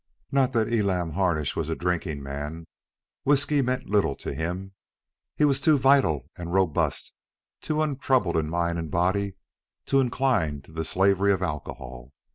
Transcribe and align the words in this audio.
Not 0.31 0.53
that 0.53 0.73
Elam 0.73 1.11
Harnish 1.11 1.55
was 1.55 1.69
a 1.69 1.75
drinking 1.75 2.23
man. 2.23 2.65
Whiskey 3.23 3.61
meant 3.61 3.87
little 3.87 4.15
to 4.15 4.33
him. 4.33 4.71
He 5.35 5.45
was 5.45 5.61
too 5.61 5.77
vital 5.77 6.27
and 6.35 6.51
robust, 6.51 7.13
too 7.61 7.83
untroubled 7.83 8.35
in 8.35 8.49
mind 8.49 8.79
and 8.79 8.89
body, 8.89 9.35
to 9.85 9.99
incline 10.01 10.63
to 10.63 10.71
the 10.71 10.85
slavery 10.85 11.31
of 11.31 11.43
alcohol. 11.43 12.13